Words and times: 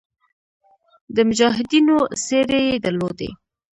د 1.15 1.17
مجاهدینو 1.29 1.97
څېرې 2.23 2.59
یې 2.67 2.75
درلودې. 2.85 3.29